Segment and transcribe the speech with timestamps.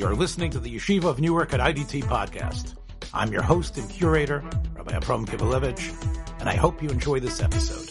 [0.00, 2.74] You're listening to the Yeshiva of Newark at IDT podcast.
[3.12, 4.42] I'm your host and curator,
[4.72, 7.90] Rabbi Avraham Kivelevitz, and I hope you enjoy this episode.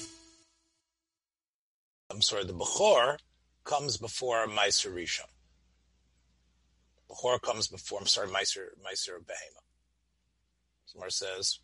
[2.09, 3.19] I'm sorry, the Bechor
[3.63, 5.29] comes before Meiser Rishon.
[7.11, 9.61] Bechor comes before, I'm sorry, Meiser, Meiser Behema.
[10.87, 11.59] Somewhere says,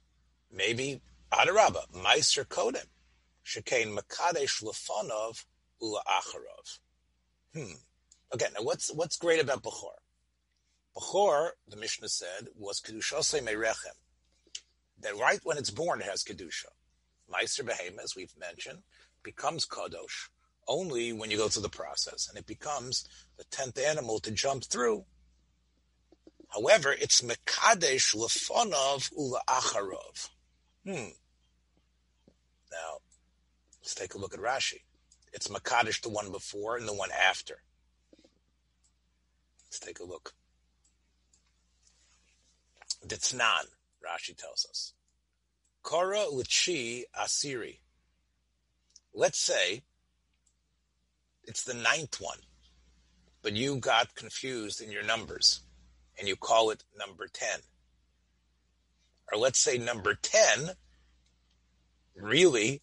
[0.54, 1.02] maybe
[1.34, 2.86] Adarabba, Meiser Kodem,
[3.44, 5.44] Shekain Makadesh Lefanov
[5.82, 6.80] Ula Acharov.
[7.56, 7.78] Hmm.
[8.32, 10.05] Okay, now what's what's great about Bechor?
[10.96, 13.98] Bechor, the Mishnah said, was Kedushase Merechem.
[15.02, 16.68] That right when it's born, it has Kedusha.
[17.30, 18.80] Meiser Behema, as we've mentioned,
[19.24, 20.30] becomes Kadosh
[20.68, 24.64] only when you go through the process, and it becomes the tenth animal to jump
[24.64, 25.06] through.
[26.50, 30.30] However, it's Mekadesh Lefonov Ula Acharov.
[30.86, 31.12] Hmm.
[32.72, 33.00] Now,
[33.82, 34.82] let's take a look at Rashi.
[35.34, 37.62] It's Makadesh the one before and the one after.
[39.66, 40.34] Let's take a look.
[43.06, 43.66] Ditznan,
[44.04, 44.94] Rashi tells us.
[45.84, 47.80] Kora Lichi Asiri.
[49.14, 49.84] Let's say
[51.44, 52.40] it's the ninth one,
[53.42, 55.62] but you got confused in your numbers
[56.18, 57.60] and you call it number 10.
[59.32, 60.72] Or let's say number 10,
[62.16, 62.82] really,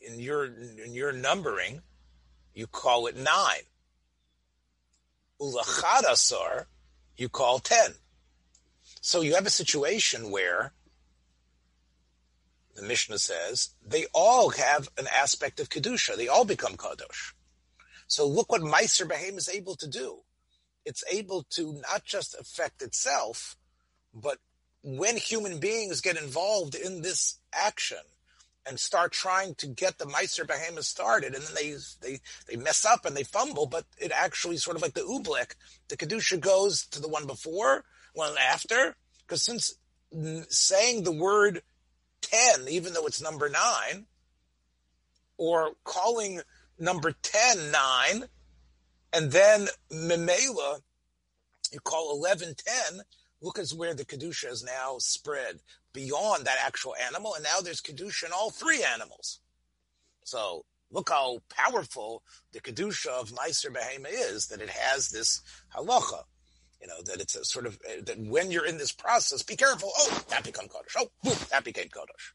[0.00, 1.80] in your, in your numbering,
[2.54, 3.26] you call it 9.
[5.40, 6.66] Ulachadasar,
[7.16, 7.92] you call 10.
[9.06, 10.72] So you have a situation where
[12.74, 16.16] the Mishnah says they all have an aspect of Kedusha.
[16.16, 17.32] They all become Kadosh.
[18.08, 20.22] So look what Meiser Behem is able to do.
[20.84, 23.56] It's able to not just affect itself,
[24.12, 24.38] but
[24.82, 28.02] when human beings get involved in this action
[28.68, 32.84] and start trying to get the Meiser Behemoth started, and then they, they, they mess
[32.84, 35.54] up and they fumble, but it actually sort of like the Ublik,
[35.86, 37.84] the Kedusha goes to the one before,
[38.16, 39.74] one after, because since
[40.48, 41.62] saying the word
[42.22, 44.06] 10, even though it's number 9,
[45.36, 46.40] or calling
[46.78, 48.24] number 10 9,
[49.12, 50.80] and then Memela,
[51.72, 52.54] you call 11
[52.90, 53.00] 10,
[53.40, 55.60] look at where the Kedusha is now spread
[55.92, 59.40] beyond that actual animal, and now there's Kedusha in all three animals.
[60.24, 62.22] So look how powerful
[62.52, 65.42] the Kedusha of Meiser Behema is, that it has this
[65.74, 66.24] halacha.
[66.80, 69.56] You know, that it's a sort of, uh, that when you're in this process, be
[69.56, 69.90] careful.
[69.96, 70.96] Oh, that became Kodesh.
[70.98, 72.32] Oh, whoop, that became Kodesh.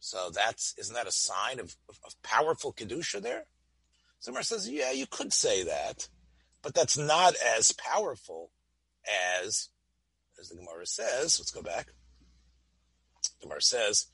[0.00, 3.44] So that's, isn't that a sign of, of, of powerful Kedusha there?
[4.18, 6.08] Somewhere says, yeah, you could say that,
[6.62, 8.50] but that's not as powerful
[9.40, 9.68] as,
[10.40, 11.38] as the Gemara says.
[11.38, 11.86] Let's go back.
[13.40, 14.06] The Gemara says.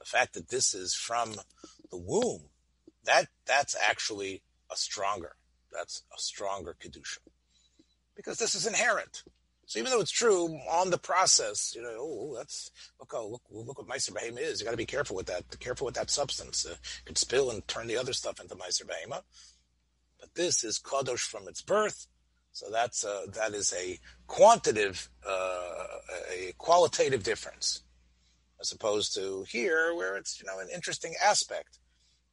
[0.00, 1.34] The fact that this is from
[1.90, 2.50] the womb,
[3.04, 5.36] that that's actually a stronger,
[5.72, 7.18] that's a stronger kedusha,
[8.16, 9.22] because this is inherent.
[9.68, 13.42] So even though it's true on the process, you know, oh, that's look, oh, look,
[13.50, 14.60] look what Meiser Behema is.
[14.60, 15.44] You got to be careful with that.
[15.60, 16.64] Careful with that substance.
[16.64, 16.74] Uh,
[17.04, 19.20] could spill and turn the other stuff into Meiser Behema.
[20.18, 22.06] But this is kadosh from its birth,
[22.50, 25.84] so that's a, that is a quantitative, uh,
[26.34, 27.82] a qualitative difference,
[28.60, 31.78] as opposed to here where it's you know an interesting aspect.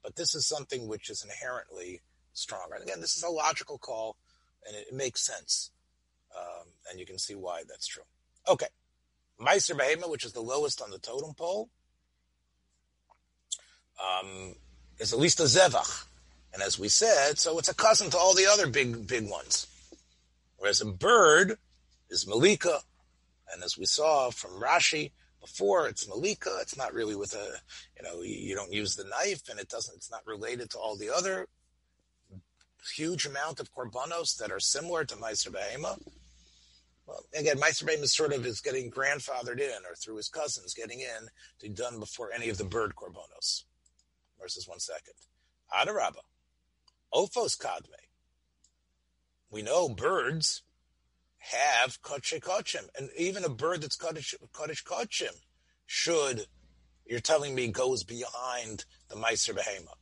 [0.02, 2.02] But this is something which is inherently
[2.36, 2.76] stronger.
[2.76, 4.18] And again, this is a logical call,
[4.68, 5.72] and it, it makes sense.
[6.38, 8.04] Um, and you can see why that's true.
[8.48, 8.68] Okay.
[9.40, 11.70] Meiser Behema, which is the lowest on the totem pole,
[14.00, 14.56] um,
[15.00, 16.06] is at least a Zevach.
[16.54, 19.68] And as we said, so it's a cousin to all the other big, big ones.
[20.58, 21.58] Whereas a bird
[22.10, 22.80] is Malika.
[23.52, 26.58] And as we saw from Rashi before, it's Malika.
[26.62, 27.58] It's not really with a,
[27.98, 30.96] you know, you don't use the knife and it doesn't, it's not related to all
[30.96, 31.48] the other
[32.90, 35.98] huge amount of korbanos that are similar to Meiser Behema.
[37.08, 41.02] Well, again, Meiser is sort of is getting grandfathered in, or through his cousins getting
[41.02, 41.28] in,
[41.60, 43.64] to be done before any of the bird korbanos.
[44.40, 45.14] Versus one second.
[45.74, 46.24] Adarabba.
[47.14, 47.94] Ophos kadme.
[49.52, 50.64] We know birds
[51.38, 54.36] have kodesh kochim, and even a bird that's kodesh
[54.84, 55.36] kochim
[55.86, 56.48] should,
[57.06, 59.94] you're telling me, goes behind the Meiser Behema.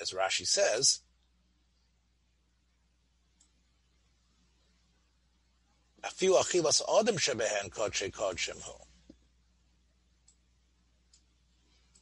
[0.00, 1.00] As Rashi says.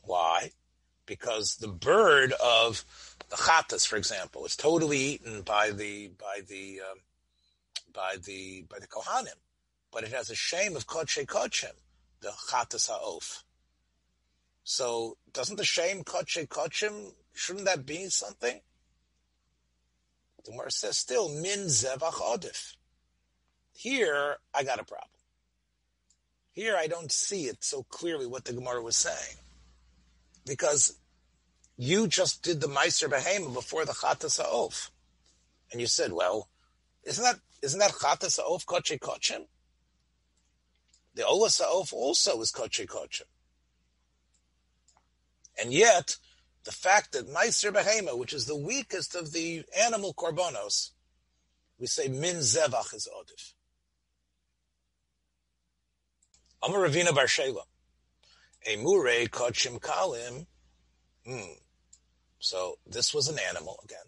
[0.05, 0.51] Why?
[1.07, 2.85] Because the bird of
[3.29, 6.99] the chatas, for example, is totally eaten by the by the um,
[7.93, 9.39] by the by the kohanim,
[9.93, 11.75] but it has a shame of kodshe kodshim,
[12.21, 13.45] the chatas ha'of.
[14.65, 18.61] So doesn't the shame kodshe kodshim Shouldn't that be something?
[20.45, 22.77] The Gemara says still, min zevach odif.
[23.73, 25.09] Here, I got a problem.
[26.53, 29.37] Here, I don't see it so clearly what the Gemara was saying.
[30.47, 30.99] Because
[31.77, 34.91] you just did the Meiser Behema before the Chatas Ha'of.
[35.71, 36.49] And you said, well,
[37.05, 39.47] isn't that, isn't that Chatas Ha'of Koche Kochim?
[41.15, 43.23] The Ola Sa'of also is Koche Kochim.
[45.61, 46.17] And yet,
[46.65, 50.91] the fact that Meiser Behema, which is the weakest of the animal korbanos,
[51.79, 53.55] we say Min Zevach is Odif.
[56.63, 57.63] Amar Ravina Bar Shela.
[58.71, 60.47] Emure Kochim Kalim.
[61.27, 61.55] Hmm.
[62.39, 63.99] So this was an animal again.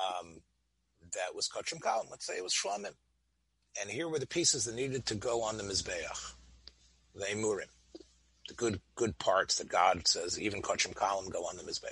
[0.00, 0.40] Um,
[1.12, 2.10] that was Kochim Kalim.
[2.10, 2.94] Let's say it was Shlamim.
[3.80, 6.34] And here were the pieces that needed to go on the Mizbeach.
[7.14, 7.68] The Emurim.
[8.52, 11.88] The good, good parts that God says, even Kochim Kalim go on the Mizbeach.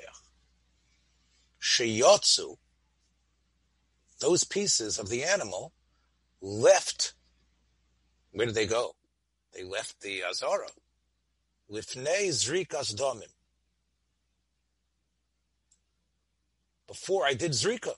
[1.59, 2.57] Sheyotsu,
[4.21, 5.73] those pieces of the animal
[6.43, 7.15] left,
[8.33, 8.93] where did they go?
[9.55, 10.67] They left the Azara.
[11.73, 13.33] Lifnei Zrikas Domim.
[16.87, 17.95] Before I did Zrika.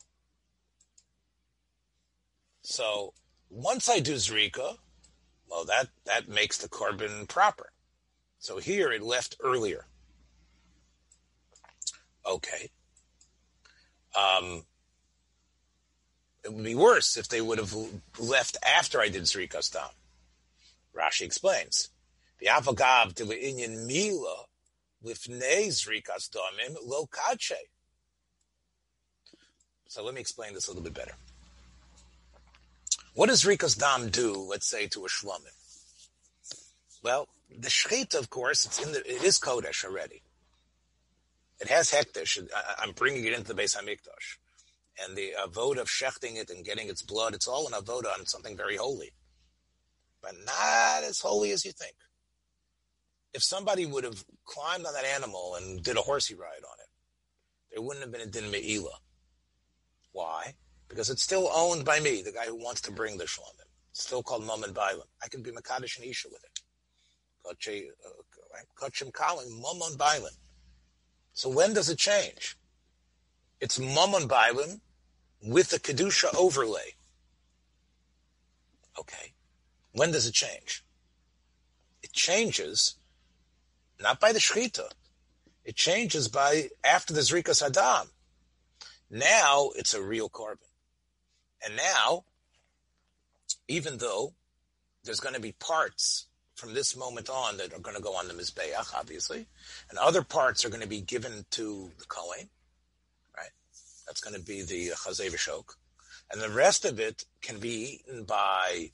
[2.62, 3.12] So
[3.50, 4.76] once I do Zrika,
[5.50, 7.71] well, that, that makes the korban proper.
[8.43, 9.87] So here it left earlier.
[12.27, 12.71] Okay.
[14.19, 14.65] Um,
[16.43, 17.73] it would be worse if they would have
[18.19, 19.91] left after I did Zrika Stam.
[20.93, 21.91] Rashi explains.
[22.41, 24.47] The Avagav de Inyan Mila
[25.05, 27.53] Lifnei Zrikas Domim Lo Kache.
[29.87, 31.15] So let me explain this a little bit better.
[33.15, 35.55] What does Rikas Dam do, let's say, to a Shlomim?
[37.05, 40.22] Well, the Shechita, of course, it's in the, it is Kodesh already.
[41.60, 42.38] It has hektish.
[42.78, 44.38] I'm bringing it into the Beis HaMikdash.
[45.02, 48.26] And the avoda of shechting it and getting its blood, it's all an avoda on
[48.26, 49.12] something very holy.
[50.20, 51.94] But not as holy as you think.
[53.32, 56.88] If somebody would have climbed on that animal and did a horsey ride on it,
[57.72, 58.98] there wouldn't have been a din me'ila.
[60.12, 60.55] Why?
[60.88, 63.66] Because it's still owned by me, the guy who wants to bring the shlomim.
[63.93, 65.06] It's still called mom and bailim.
[65.22, 66.62] I can be Makadish and Isha with it.
[67.47, 70.37] Kachim uh, Kalin, mom and bailim.
[71.33, 72.56] So when does it change?
[73.61, 74.81] It's mom and bailim
[75.43, 76.94] with a Kedusha overlay.
[78.99, 79.33] Okay.
[79.93, 80.85] When does it change?
[82.03, 82.97] It changes
[84.00, 84.89] not by the Shechita.
[85.65, 88.09] It changes by after the Zrikas Hadam.
[89.11, 90.56] Now it's a real korban.
[91.65, 92.25] And now,
[93.69, 94.35] even though
[95.05, 98.28] there's going to be parts from this moment on that are going to go on
[98.28, 99.46] the Mizbeach, obviously,
[99.90, 102.49] and other parts are going to be given to the Kohen,
[103.37, 103.50] right?
[104.06, 105.64] That's going to be the Chazay.
[106.31, 108.90] And the rest of it can be eaten by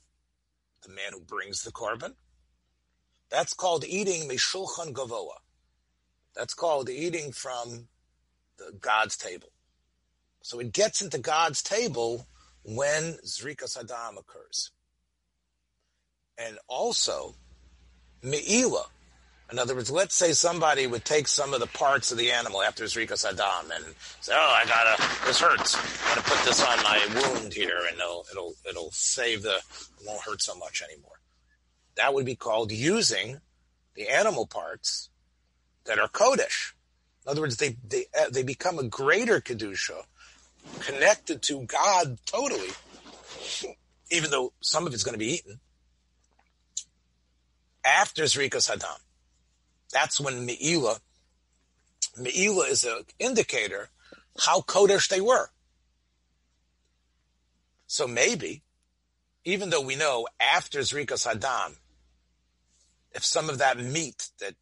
[0.83, 2.13] the man who brings the korban.
[3.29, 5.39] That's called eating Mishulchan Gavoa.
[6.35, 7.87] That's called eating from
[8.57, 9.49] the God's table.
[10.41, 12.27] So it gets into God's table
[12.63, 14.71] when Zrika Saddam occurs.
[16.37, 17.35] And also,
[18.21, 18.85] Me'ila.
[19.51, 22.61] In other words, let's say somebody would take some of the parts of the animal
[22.61, 25.75] after Zrika Saddam and say, oh, I gotta, this hurts.
[25.75, 30.05] I'm gonna put this on my wound here and it'll, it'll, it'll save the, it
[30.05, 31.19] won't hurt so much anymore.
[31.95, 33.41] That would be called using
[33.95, 35.09] the animal parts
[35.85, 36.73] that are Kodesh.
[37.25, 40.03] In other words, they, they, uh, they become a greater Kedusha
[40.81, 42.69] connected to God totally,
[44.11, 45.59] even though some of it's going to be eaten,
[47.85, 48.99] after Zrikas Hadam.
[49.91, 50.99] That's when Me'ila,
[52.17, 53.89] Me'ila is an indicator
[54.39, 55.49] how Kodesh they were.
[57.87, 58.61] So maybe,
[59.43, 61.77] even though we know after Zrikas Hadam,
[63.11, 64.53] if some of that meat that,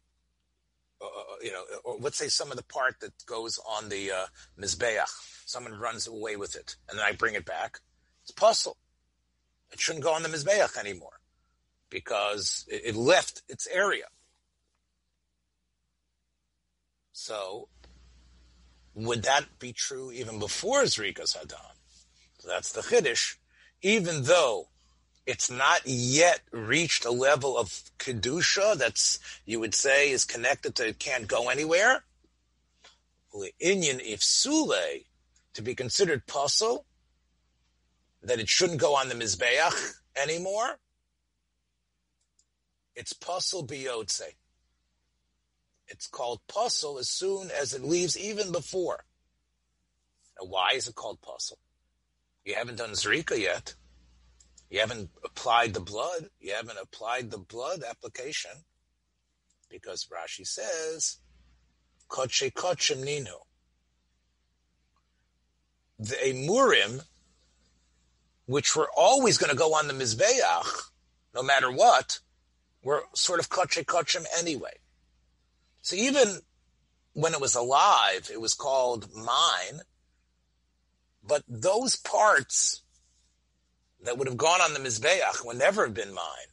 [1.02, 1.06] uh,
[1.42, 4.26] you know, or let's say some of the part that goes on the uh,
[4.58, 7.80] Mizbeach, someone runs away with it, and then I bring it back.
[8.22, 8.76] It's pasul.
[9.70, 11.17] It shouldn't go on the mizbeach anymore
[11.90, 14.06] because it, left its area.
[17.12, 17.68] So,
[18.94, 21.74] would that be true even before Zrikas Hadam?
[22.38, 23.36] So that's the Chiddush.
[23.82, 24.68] Even though
[25.26, 27.68] it's not yet reached a level of
[27.98, 32.04] Kedusha that's, you would say, is connected to, it can't go anywhere.
[33.62, 35.04] Inyan Ifsule,
[35.54, 36.84] to be considered pasul,
[38.22, 40.78] that it shouldn't go on the Mizbeach anymore,
[42.98, 44.34] it's pasul biyotze.
[45.86, 49.04] It's called pasul as soon as it leaves, even before.
[50.38, 51.58] Now, why is it called pasul?
[52.44, 53.76] You haven't done Zrika yet.
[54.68, 56.28] You haven't applied the blood.
[56.40, 58.50] You haven't applied the blood application
[59.70, 61.18] because Rashi says,
[62.08, 63.38] Koche Kochim Ninu.
[66.00, 67.04] The Emurim,
[68.46, 70.90] which were always going to go on the Mizbeach,
[71.32, 72.18] no matter what,
[72.82, 74.78] were sort of Koche Kochim anyway.
[75.82, 76.40] So even
[77.12, 79.80] when it was alive, it was called mine.
[81.22, 82.82] But those parts
[84.04, 86.48] that would have gone on the Mizbeach would never have been mine.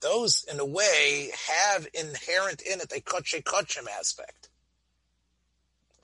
[0.00, 4.48] Those, in a way, have inherent in it a koche kochim aspect.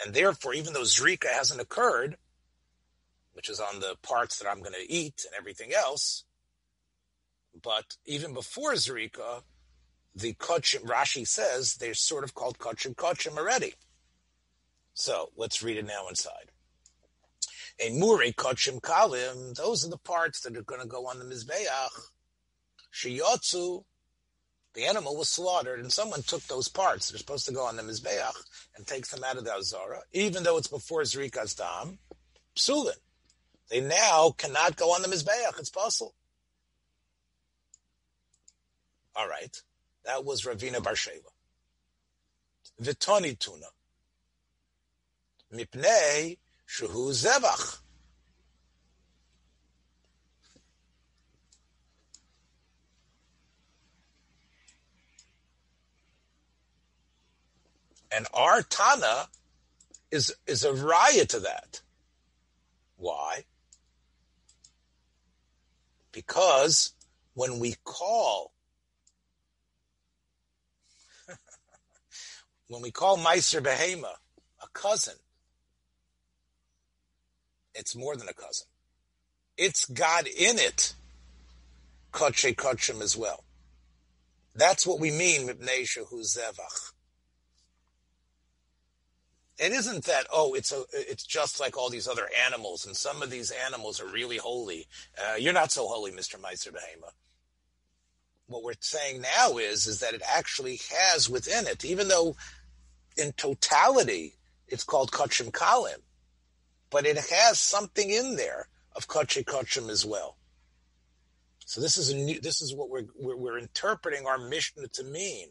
[0.05, 2.17] And therefore, even though Zrika hasn't occurred,
[3.35, 6.25] which is on the parts that I'm going to eat and everything else,
[7.63, 9.43] but even before Zrika,
[10.15, 13.75] the kochim, Rashi says, they're sort of called kochim kochim already.
[14.95, 16.51] So let's read it now inside.
[17.81, 21.25] A mure kochim kalim, those are the parts that are going to go on the
[21.25, 21.67] mizbeach.
[22.93, 23.85] Shiyotzu,
[24.75, 27.77] the animal was slaughtered, and someone took those parts that are supposed to go on
[27.77, 28.37] the mizbeach
[28.77, 31.99] and takes them out of the azara, even though it's before zrikas dam.
[32.55, 32.93] Psulin,
[33.71, 35.59] they now cannot go on the mizbeach.
[35.59, 36.15] It's possible.
[39.15, 39.63] All right,
[40.05, 41.33] that was Ravina Barshela.
[42.81, 43.67] Vitoni tuna.
[45.55, 47.79] Mipnei shuhu zevach.
[58.15, 59.29] And our Tana
[60.11, 61.81] is, is a riot to that.
[62.97, 63.45] Why?
[66.13, 66.93] Because
[67.35, 68.53] when we call,
[72.73, 74.15] when we call Meiser Behema
[74.63, 75.15] a cousin,
[77.75, 78.67] it's more than a cousin.
[79.59, 80.95] It's God in it,
[82.13, 83.45] Koche Kochim as well.
[84.55, 86.93] That's what we mean, Mipnei Shehu Zevach.
[89.59, 93.21] It isn't that oh, it's a it's just like all these other animals, and some
[93.21, 94.87] of these animals are really holy.
[95.19, 97.11] Uh, you're not so holy, Mister Meiser Behema.
[98.47, 102.35] What we're saying now is is that it actually has within it, even though
[103.17, 104.35] in totality
[104.73, 106.01] it's called Kachim Kalim,
[106.91, 110.39] but it has something in there of Kachi Kachim as well.
[111.67, 115.05] So this is a new, this is what we're, we're, we're interpreting our Mishnah to
[115.05, 115.49] mean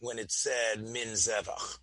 [0.00, 1.78] when it said min zevach.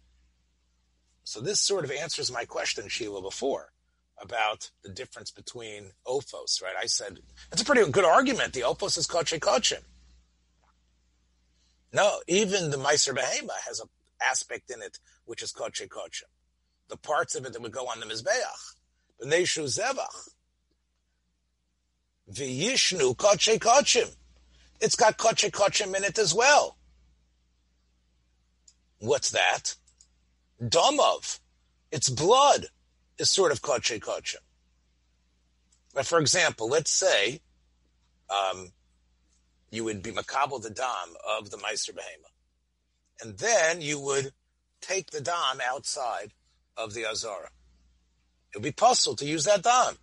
[1.24, 3.72] So this sort of answers my question, Sheila, before
[4.22, 6.76] about the difference between ophos, right?
[6.80, 7.20] I said
[7.52, 8.54] it's a pretty good argument.
[8.54, 9.84] The ophos is koche kochim.
[11.94, 13.88] No, even the Meiser Behema has an
[14.30, 16.24] aspect in it which is koche kochim.
[16.88, 18.76] The parts of it that would go on the mizbeach,
[19.20, 20.30] the neshu zevach,
[22.32, 24.16] v'yishnu koche kochim.
[24.82, 26.78] It's got koche kochim in it as well.
[29.00, 29.76] What's that?
[30.62, 31.40] Domov,
[31.92, 32.68] its blood
[33.18, 34.36] is sort of koche koche.
[35.94, 37.42] But for example, let's say
[38.30, 38.72] um,
[39.72, 42.35] you would be makabel the dam of the Meiser Behema.
[43.22, 44.32] And then you would
[44.82, 46.34] take the dam outside
[46.78, 47.50] of the Azara.
[48.54, 49.96] It would be possible to use that dam.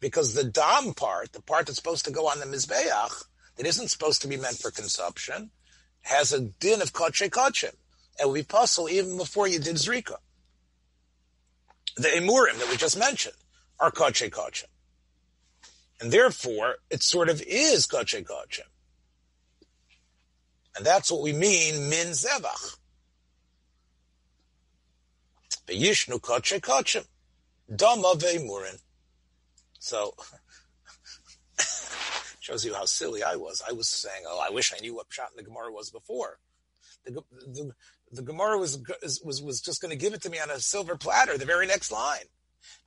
[0.00, 3.24] Because the dam part, the part that's supposed to go on the Mizbeach,
[3.56, 5.50] that isn't supposed to be meant for consumption,
[6.02, 7.74] has a din of koche kochim.
[8.20, 10.16] It would be possible even before you did Zrika.
[11.96, 13.36] The Emurim that we just mentioned
[13.78, 14.64] are Koche Kochim.
[16.00, 18.68] And therefore, it sort of is Koche Kochim.
[20.76, 22.76] And that's what we mean, Min Zevach.
[25.68, 27.06] Yishnu Koche Kochim.
[27.74, 28.80] Dama Ve'emurin.
[29.78, 30.14] So,
[32.40, 33.62] shows you how silly I was.
[33.66, 36.38] I was saying, oh, I wish I knew what Pshat in the Gemara was before.
[37.06, 37.72] The, the,
[38.12, 38.78] the Gemara was
[39.24, 41.36] was was just going to give it to me on a silver platter.
[41.36, 42.26] The very next line.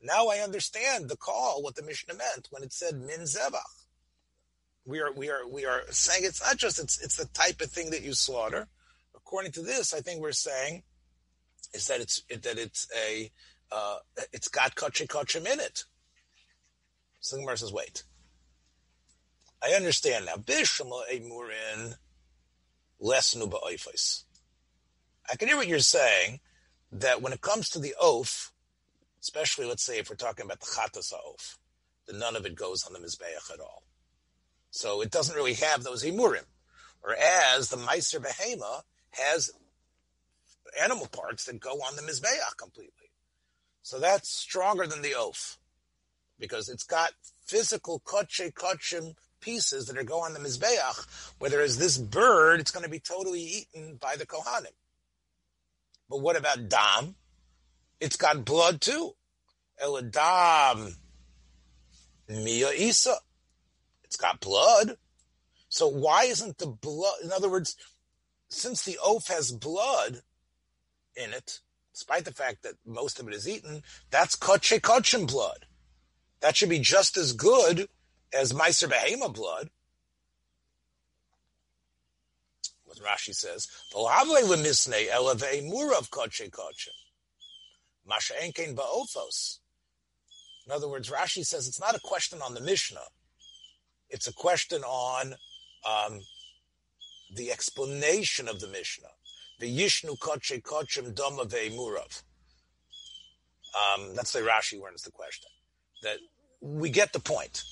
[0.02, 3.87] Now I understand the call, what the Mishnah meant when it said min zevach.
[4.88, 7.70] We are we are we are saying it's not just it's it's the type of
[7.70, 8.70] thing that you slaughter.
[9.14, 10.84] According to this, I think we're saying
[11.74, 13.30] is that it's that it's a
[13.70, 13.98] uh,
[14.32, 15.84] it's got koche kochim in it.
[17.20, 18.04] So the Gemara says, wait.
[19.62, 20.36] I understand now.
[20.36, 21.96] Bishma emurin
[23.04, 24.24] lesnu ba'oifos.
[25.30, 26.40] I can hear what you're saying,
[26.94, 28.54] that when it comes to the oath,
[29.20, 31.58] especially let's say if we're talking about the chatas oath,
[32.06, 33.84] that none of it goes on the mizbeach at all.
[34.70, 36.46] So it doesn't really have those imurim.
[37.02, 38.82] Whereas the Meiser Behema
[39.12, 39.52] has
[40.82, 42.92] animal parts that go on the mizbeach completely.
[43.82, 45.58] So that's stronger than the oath
[46.40, 47.12] because it's got
[47.46, 51.34] physical koche kochim pieces that are go on the mizbeach.
[51.40, 54.74] Whereas this bird, it's going to be totally eaten by the kohanim.
[56.10, 57.16] But what about dam?
[58.00, 59.14] It's got blood too.
[59.84, 60.96] Eladam
[62.28, 63.16] mia isa.
[64.18, 64.98] It's got blood.
[65.70, 67.18] So why isn't the blood?
[67.24, 67.76] In other words,
[68.50, 70.24] since the oaf has blood
[71.16, 71.60] in it,
[71.94, 75.68] despite the fact that most of it is eaten, that's koche kochim blood.
[76.40, 77.90] That should be just as good
[78.34, 79.70] as Meiser Behema blood.
[82.86, 83.68] What Rashi says,
[90.66, 93.00] In other words, Rashi says it's not a question on the Mishnah.
[94.10, 95.34] It's a question on
[95.86, 96.20] um,
[97.36, 99.10] the explanation of the Mishnah.
[99.60, 102.24] The Yishnu Koche Kochim Doma Ve'emurav.
[103.76, 105.50] Um, that's the Rashi learns the question.
[106.04, 106.18] That
[106.62, 107.64] we get the point.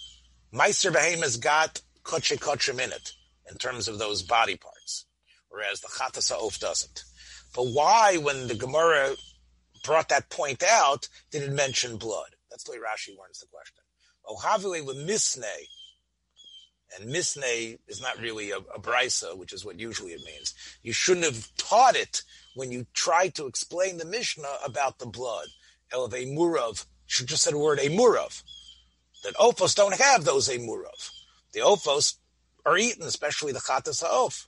[0.54, 3.12] Meiser Behemoth's got Koche Kochim in it,
[3.50, 5.06] in terms of those body parts,
[5.50, 7.04] whereas the Chatas Ha'of doesn't.
[7.56, 9.16] But why, when the Gemara
[9.84, 12.36] brought that point out, did it mention blood?
[12.50, 13.84] That's the way Rashi learns the question.
[14.26, 15.44] Ohavile Misne,
[16.98, 20.54] and misne is not really a, a brisa, which is what usually it means.
[20.82, 22.24] You shouldn't have taught it
[22.56, 25.48] when you tried to explain the Mishnah about the blood.
[25.94, 28.44] Of a murav, should just said the word a murav.
[29.24, 31.10] That ophos don't have those a murav.
[31.54, 32.16] The ophos
[32.66, 34.48] are eaten, especially the chatas ha'of.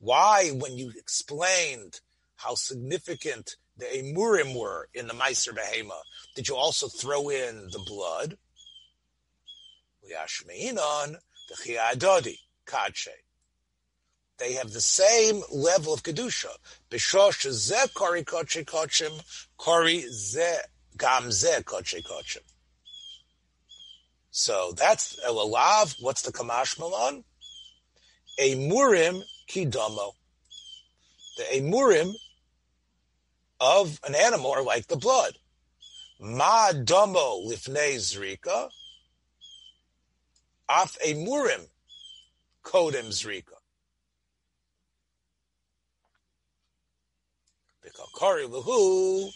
[0.00, 2.00] Why, when you explained
[2.36, 5.98] how significant the emurim were in the Meiser Behema,
[6.34, 8.36] did you also throw in the blood?
[11.48, 13.08] the Chiadodi, Kache.
[14.38, 16.50] They have the same level of Kedusha.
[16.90, 19.20] Bishosh ze kori koche kochim,
[19.56, 20.58] kori ze
[20.96, 22.42] gam ze koche kochim.
[24.30, 25.96] So that's Elalav.
[26.00, 27.24] What's the Kamash Malon?
[28.40, 30.12] Emurim kidomo.
[31.36, 32.12] The Emurim
[33.60, 35.34] of an animal are like the blood.
[36.20, 38.68] Ma domo lifnei zrika,
[40.68, 41.66] af emurim
[42.64, 43.56] kodem zrika.
[47.84, 49.30] Bikakari luhu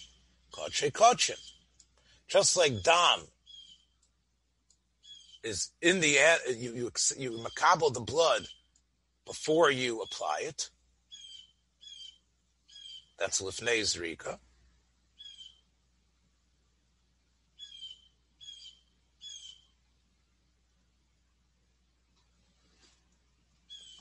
[0.52, 1.38] koche kochim.
[2.28, 3.20] Just like dam
[5.44, 6.16] is in the
[6.56, 8.46] you you you makabel the blood
[9.26, 10.70] before you apply it.
[13.22, 14.38] That's lifnei zrika.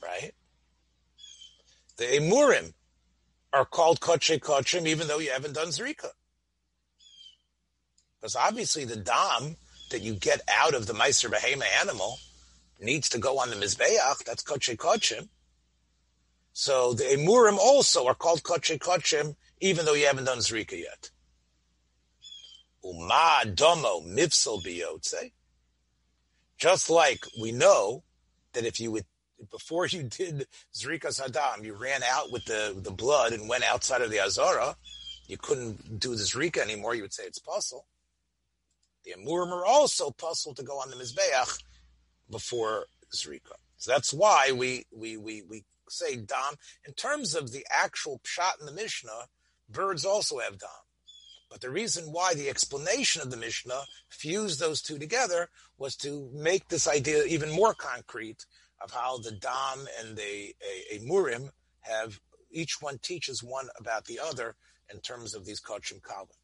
[0.02, 0.32] right?
[1.98, 2.72] The emurim
[3.52, 6.10] are called koche kochim even though you haven't done zrika.
[8.20, 9.54] Because obviously the dam
[9.92, 12.18] that you get out of the meiser behema animal
[12.80, 14.24] needs to go on the mizbeach.
[14.24, 15.28] That's koche kochim.
[16.52, 21.10] So the emurim also are called koche kochim even though you haven't done zrika yet.
[22.84, 25.32] Uma domo mifsal biyotze.
[26.58, 28.02] Just like we know
[28.52, 29.04] that if you would
[29.50, 34.02] before you did Zrika Saddam, you ran out with the, the blood and went outside
[34.02, 34.76] of the Azara.
[35.26, 36.94] You couldn't do the Zrika anymore.
[36.94, 37.86] You would say it's pasul.
[39.04, 41.62] The Amurim are also puzzled to go on the Mizbeach
[42.30, 43.56] before Zrika.
[43.78, 46.54] So that's why we, we, we, we say Dam.
[46.86, 49.28] In terms of the actual pshat in the Mishnah,
[49.68, 50.70] birds also have Dam.
[51.50, 56.30] But the reason why the explanation of the Mishnah fused those two together was to
[56.32, 58.46] make this idea even more concrete
[58.82, 61.50] of how the Dam and the a, a Murim
[61.80, 64.56] have each one teaches one about the other
[64.92, 66.36] in terms of these Kochim Kalvin.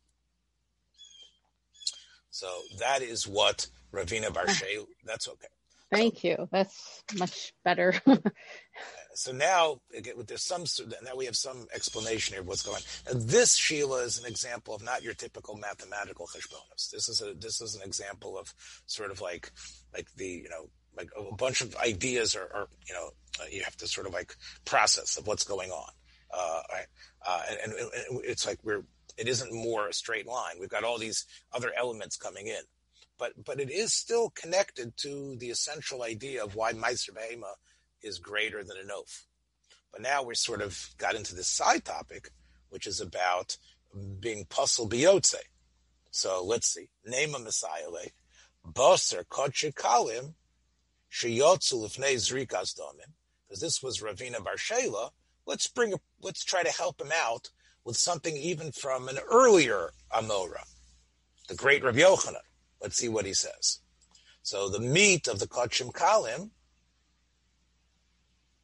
[2.30, 5.48] So that is what Ravina Barshay, that's okay.
[5.90, 6.48] Thank you.
[6.52, 7.94] That's much better.
[9.14, 10.64] so now again, there's some
[11.02, 13.26] now we have some explanation here of what's going on.
[13.26, 16.90] This Sheila is an example of not your typical mathematical cheshbonos.
[16.90, 18.52] This is a this is an example of
[18.86, 19.50] sort of like
[19.94, 23.62] like the you know like a bunch of ideas are, are you know uh, you
[23.62, 25.90] have to sort of like process of what's going on
[26.34, 26.86] uh, right?
[27.26, 28.82] uh, and, and, and, it's like we're
[29.16, 32.60] it isn't more a straight line we've got all these other elements coming in
[33.18, 37.52] but but it is still connected to the essential idea of why Meiser Behema
[38.02, 39.26] is greater than an oath
[39.92, 42.30] but now we're sort of got into this side topic
[42.70, 43.56] which is about
[44.20, 45.36] being pasul biyotze
[46.10, 46.88] so let's see.
[47.04, 47.88] Name a messiah
[48.66, 49.72] Boser Koche
[51.10, 53.12] Sheyotzu lifnei zrikas domim,
[53.46, 55.10] because this was Ravina Barshela,
[55.46, 57.50] let's bring, let's try to help him out
[57.84, 60.64] with something even from an earlier Amora,
[61.48, 62.36] the great Rav Yochanan.
[62.80, 63.80] Let's see what he says.
[64.42, 66.50] So the meat of the Kachim Kalim,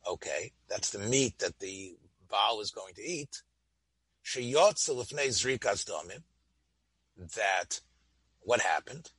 [0.09, 1.96] okay, that's the meat that the
[2.31, 3.42] Baal is going to eat.
[7.37, 7.81] That
[8.40, 9.11] what happened?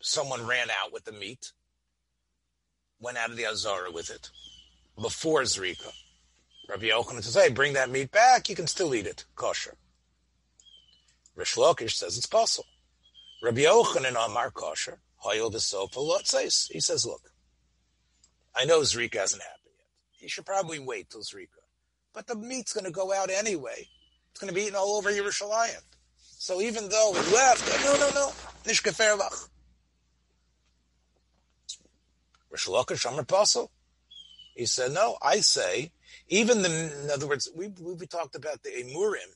[0.00, 1.52] Someone ran out with the meat,
[3.00, 4.30] went out of the Azara with it
[5.00, 5.92] before Zrika.
[6.68, 9.74] Rabbi Yochanan says, hey, bring that meat back, you can still eat it, kosher.
[11.34, 12.68] Rish Lakish says it's possible.
[13.42, 17.32] Rabbi Yochanan Amar kosher, Hoyel V'sofa He says, look,
[18.54, 20.22] I know Zrika hasn't happened yet.
[20.22, 21.60] You should probably wait till Zrika.
[22.12, 23.88] But the meat's going to go out anyway.
[24.30, 25.80] It's going to be eaten all over Yerushalayim.
[26.18, 28.32] So even though it left, no, no, no,
[28.64, 29.48] nishkeferlach.
[32.50, 33.70] Rish Lakish Amar Pasul.
[34.54, 35.92] He said, no, I say,
[36.28, 39.32] even the, in other words, we, we talked about the emurim,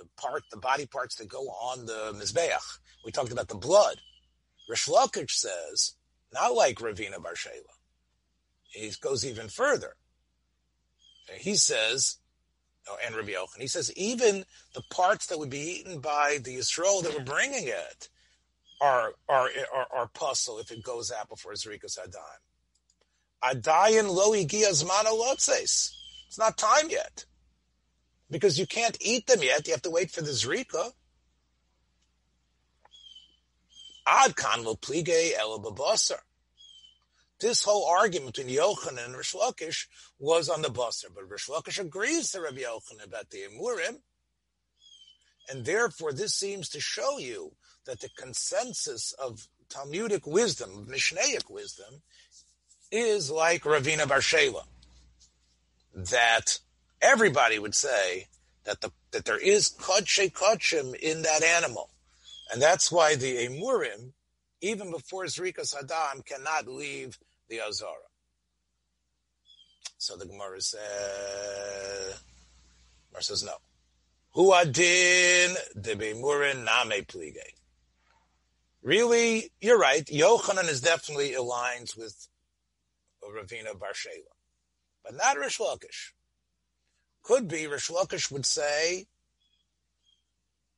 [0.00, 2.78] the part, the body parts that go on the mizbeach.
[3.04, 4.00] We talked about the blood.
[4.68, 5.94] Rish Lakish says,
[6.32, 7.74] not like Ravina Barshela.
[8.70, 9.96] He goes even further.
[11.38, 12.18] He says,
[12.88, 16.56] oh, and Rabbi Yochanan, he says even the parts that would be eaten by the
[16.56, 18.08] Yisrael that were bringing it
[18.80, 22.40] are are are, are pasul if it goes out before Zrikas Adayim.
[23.42, 25.92] Adayin lo lotzes.
[26.28, 27.26] It's not time yet.
[28.30, 29.66] Because you can't eat them yet.
[29.66, 30.92] You have to wait for the Zrika.
[34.06, 35.58] Ad kan lo plige el
[37.38, 39.86] This whole argument between Yochanan and Rish Lakish
[40.18, 44.00] was on the Basar, but Rish Lakish agrees to Rabbi Yochanan about the Emurim,
[45.48, 47.52] and therefore this seems to show you
[47.86, 52.02] that the consensus of Talmudic wisdom, of Mishnaic wisdom,
[52.90, 54.64] is like Ravina Barshela,
[55.94, 56.58] that
[57.02, 58.28] everybody would say
[58.64, 61.90] that the that there is kodshe kodshim in that animal,
[62.52, 64.12] and that's why the emurim,
[64.60, 68.10] even before Zrikas Hadam, cannot leave the Azara.
[69.98, 72.22] So the Gemara says,
[73.10, 73.54] Gemara says no.
[74.32, 77.36] Hu adin de bemurin name plige.
[78.82, 80.06] Really, you're right.
[80.06, 82.28] Yochanan is definitely aligns with
[83.22, 84.32] Ravina Barshela,
[85.04, 86.12] but not Rish Lakish.
[87.22, 89.06] Could be Rish Lakish would say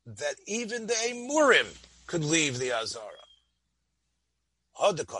[0.05, 1.67] that even the Emurim
[2.07, 3.11] could leave the Azara.
[4.81, 5.19] That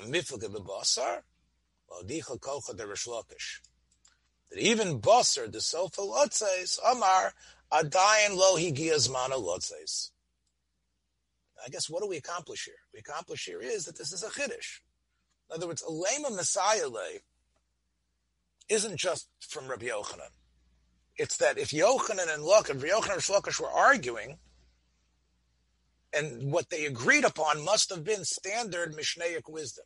[4.57, 7.33] even Basar, the Sofa Lotzes, Amar,
[7.73, 10.11] Adayan lo higiyazmana Lotzes.
[11.65, 12.75] I guess what do we accomplish here?
[12.93, 14.81] We accomplish here is that this is a Chiddush.
[15.49, 16.89] In other words, a lema Messiah
[18.69, 20.31] isn't just from Rabbi Yochanan.
[21.17, 24.39] It's that if Yochanan and Lok, if Yochanan and Shlokish were arguing,
[26.13, 29.85] and what they agreed upon must have been standard Mishnaic wisdom.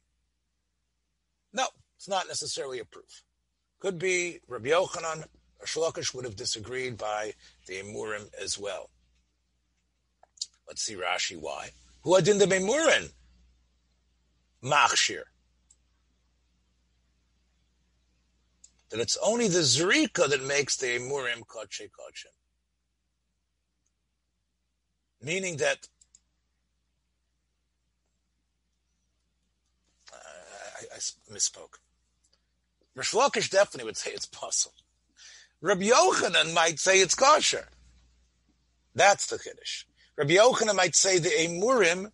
[1.53, 3.23] No, it's not necessarily a proof.
[3.79, 5.25] Could be Rabbi Yochanan
[5.61, 7.33] or Shlokish would have disagreed by
[7.67, 8.91] the Emurim as well.
[10.67, 11.71] Let's see Rashi why.
[12.03, 13.11] Who adin the Emurim?
[14.63, 15.23] Machshir.
[18.91, 22.33] That it's only the Zrika that makes the Emurim Koche Kochim.
[25.23, 25.89] Meaning that
[30.97, 30.99] I,
[31.33, 31.79] misspoke.
[32.95, 34.77] Rish Lakish definitely would say it's possible.
[35.61, 37.69] Rabbi Yochanan might say it's kosher.
[38.95, 39.85] That's the Chiddush.
[40.17, 42.13] Rabbi Yochanan might say the Emurim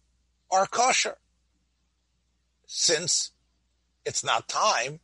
[0.50, 1.16] are kosher.
[2.66, 3.32] Since
[4.04, 5.00] it's not time,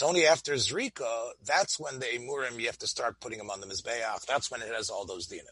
[0.00, 3.60] it's only after Zrika, that's when the Emurim, you have to start putting them on
[3.60, 4.24] the Mizbeach.
[4.24, 5.42] That's when it has all those dinim.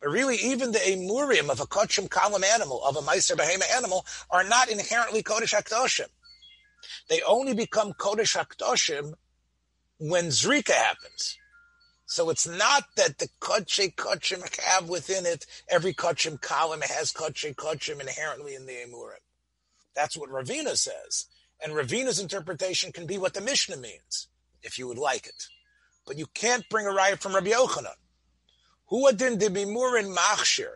[0.00, 4.06] But really, even the Emurim of a Kachim Kalam animal, of a Meiser Behema animal,
[4.30, 6.08] are not inherently Kodesh HaKdoshim.
[7.10, 9.12] They only become Kodesh HaKdoshim
[9.98, 11.36] when Zrika happens.
[12.06, 17.54] So it's not that the Kodesh Kachim have within it, every Kachim Kalam has Kodesh
[17.54, 19.20] Kachim inherently in the Emurim.
[19.94, 21.26] That's what Ravina says.
[21.62, 24.28] And Ravina's interpretation can be what the Mishnah means,
[24.62, 25.48] if you would like it.
[26.06, 27.96] But you can't bring a riot from Rabbi Yochanan.
[28.88, 30.72] Who adin bimurin machshir?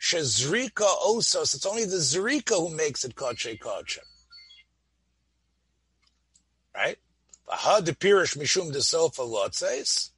[0.00, 1.54] Shezrika osos.
[1.54, 4.00] It's only the zrika who makes it kache kache.
[6.74, 6.98] Right?
[7.48, 10.10] Aha de pirish mishum de sofa lotzes.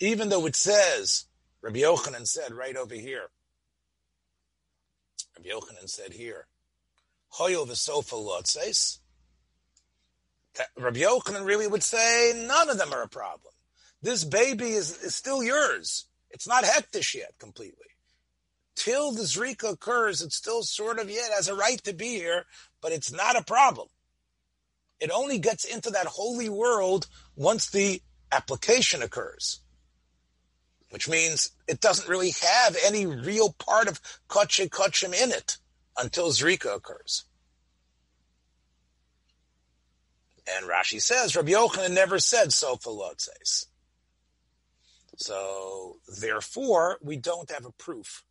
[0.00, 1.26] Even though it says,
[1.62, 3.28] Rabbi Yochanan said right over here.
[5.36, 6.46] Rabbi Yochanan said here,
[7.38, 8.98] Hoyo v'sofa lotzes.
[10.76, 13.52] Rabbi Yochanan really would say none of them are a problem.
[14.02, 16.06] This baby is, is still yours.
[16.30, 17.86] It's not hektish yet completely.
[18.74, 22.46] Till the zrika occurs, it's still sort of yet has a right to be here,
[22.80, 23.88] but it's not a problem.
[25.00, 29.60] It only gets into that holy world once the application occurs,
[30.90, 35.58] which means it doesn't really have any real part of kotche kotchim in it
[36.00, 37.24] until zrika occurs.
[40.56, 43.66] And Rashi says Rabbi Yochanan never said sofa lotzes.
[45.16, 48.24] So therefore, we don't have a proof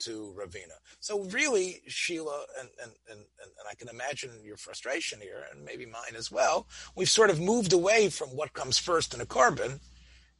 [0.00, 0.78] to Ravina.
[1.00, 5.86] So really, Sheila, and, and, and, and I can imagine your frustration here, and maybe
[5.86, 9.80] mine as well, we've sort of moved away from what comes first in a korban.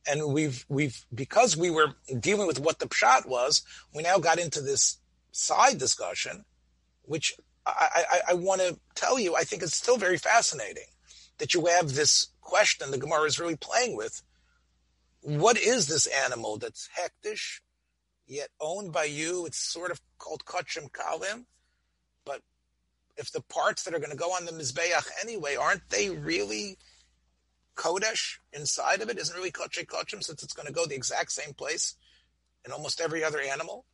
[0.07, 3.62] and we've we've because we were dealing with what the pshat was,
[3.95, 4.99] we now got into this
[5.37, 6.44] side discussion,
[7.03, 7.35] which
[7.66, 10.87] I, I, I want to tell you, I think it's still very fascinating
[11.38, 14.22] that you have this question the Gemara is really playing with.
[15.20, 17.61] What is this animal that's hektish,
[18.27, 19.44] yet owned by you?
[19.44, 21.44] It's sort of called kachim kalim,
[22.25, 22.40] but
[23.16, 26.79] if the parts that are going to go on the mizbeach anyway, aren't they really
[27.77, 29.18] kodesh inside of it?
[29.18, 31.94] Isn't really kachim kachim since it's going to go the exact same place
[32.64, 33.85] in almost every other animal,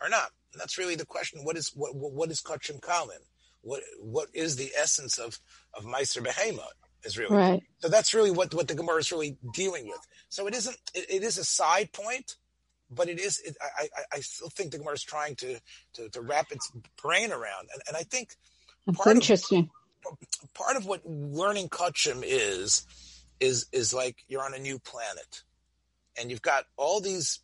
[0.00, 0.30] or not?
[0.52, 1.44] And that's really the question.
[1.44, 3.22] What is what what is kachim kalim?
[3.62, 5.38] What what is the essence of
[5.74, 6.74] of meiser behemoth?
[7.04, 7.62] is really right.
[7.78, 10.00] So that's really what what the Gemara is really dealing with.
[10.28, 10.76] So it isn't.
[10.94, 12.36] It, it is a side point,
[12.90, 13.40] but it is.
[13.40, 15.60] It, I, I, I still think the Gemara is trying to,
[15.94, 16.70] to to wrap its
[17.02, 18.34] brain around, and, and I think
[18.86, 19.70] that's interesting.
[20.06, 22.86] Of, part of what learning Kachim is
[23.38, 25.42] is is like you're on a new planet,
[26.18, 27.40] and you've got all these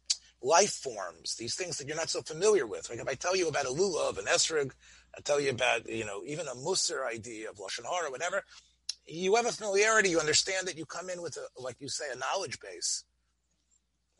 [0.47, 2.89] life forms, these things that you're not so familiar with.
[2.89, 4.73] Like if I tell you about a lulav, an esrog,
[5.17, 8.43] I tell you about you know even a musar idea of lashon hara, whatever
[9.07, 12.07] you have a familiarity, you understand that you come in with a, like you say,
[12.13, 13.05] a knowledge base.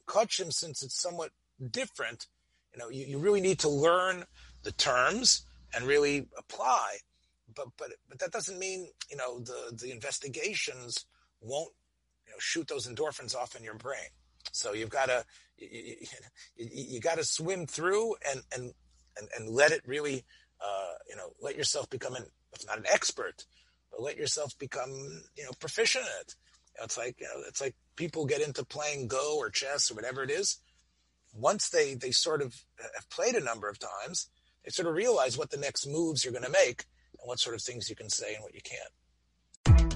[0.07, 1.31] Kachim, since it's somewhat
[1.71, 2.27] different,
[2.73, 4.25] you know, you, you really need to learn
[4.63, 6.99] the terms and really apply.
[7.55, 11.07] But but but that doesn't mean you know the the investigations
[11.41, 11.73] won't
[12.27, 14.11] you know shoot those endorphins off in your brain.
[14.57, 15.25] So you've got to
[15.59, 15.97] you,
[16.57, 18.73] you, you got to swim through and and
[19.19, 20.25] and and let it really
[20.61, 23.45] uh, you know let yourself become an if not an expert
[23.97, 24.91] but let yourself become,
[25.37, 26.35] you know, proficient in it.
[26.75, 29.91] You know, it's like, you know, it's like people get into playing Go or chess
[29.91, 30.59] or whatever it is.
[31.35, 32.55] Once they, they sort of
[32.95, 34.29] have played a number of times,
[34.65, 36.85] they sort of realize what the next moves you're going to make
[37.19, 39.96] and what sort of things you can say and what you can't.